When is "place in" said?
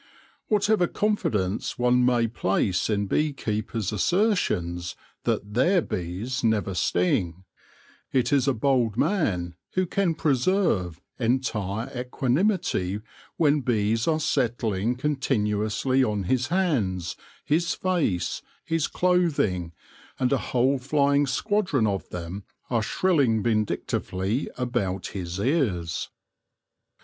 2.25-3.05